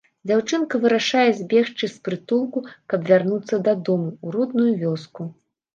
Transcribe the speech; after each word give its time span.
Дзяўчынка 0.29 0.79
вырашае 0.85 1.25
збегчы 1.41 1.91
з 1.97 2.07
прытулку, 2.07 2.65
каб 2.95 2.99
вярнуцца 3.13 3.55
дадому, 3.69 4.09
у 4.25 4.37
родную 4.39 4.71
вёску. 4.83 5.33